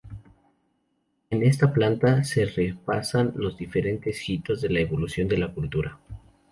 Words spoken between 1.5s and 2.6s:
planta se